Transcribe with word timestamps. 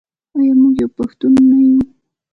آیا 0.37 0.53
موږ 0.61 0.73
یو 0.81 0.89
پښتون 0.97 1.33
نه 1.49 1.57
یو؟ 1.69 1.81